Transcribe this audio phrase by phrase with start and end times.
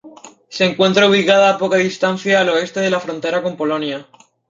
[0.49, 4.07] Se encuentra ubicada a poca distancia al oeste de la frontera con Polonia.